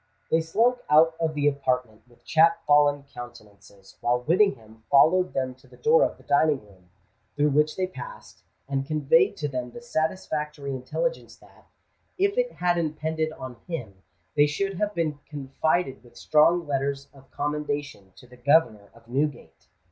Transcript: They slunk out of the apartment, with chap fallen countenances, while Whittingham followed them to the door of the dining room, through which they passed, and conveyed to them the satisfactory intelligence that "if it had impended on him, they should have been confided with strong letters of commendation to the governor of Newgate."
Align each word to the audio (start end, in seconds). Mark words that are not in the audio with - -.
They 0.31 0.41
slunk 0.41 0.79
out 0.89 1.13
of 1.19 1.35
the 1.35 1.45
apartment, 1.47 2.01
with 2.07 2.25
chap 2.25 2.65
fallen 2.65 3.03
countenances, 3.13 3.97
while 4.01 4.21
Whittingham 4.23 4.83
followed 4.89 5.33
them 5.35 5.53
to 5.53 5.67
the 5.67 5.77
door 5.77 6.03
of 6.03 6.17
the 6.17 6.23
dining 6.23 6.59
room, 6.65 6.89
through 7.35 7.49
which 7.51 7.75
they 7.75 7.85
passed, 7.85 8.41
and 8.67 8.83
conveyed 8.83 9.37
to 9.37 9.47
them 9.47 9.69
the 9.73 9.79
satisfactory 9.79 10.71
intelligence 10.71 11.35
that 11.35 11.67
"if 12.17 12.35
it 12.35 12.53
had 12.53 12.79
impended 12.79 13.31
on 13.33 13.57
him, 13.67 14.01
they 14.35 14.47
should 14.47 14.79
have 14.79 14.95
been 14.95 15.19
confided 15.29 16.03
with 16.03 16.17
strong 16.17 16.65
letters 16.65 17.07
of 17.13 17.29
commendation 17.29 18.11
to 18.15 18.25
the 18.25 18.37
governor 18.37 18.89
of 18.95 19.07
Newgate." 19.07 19.67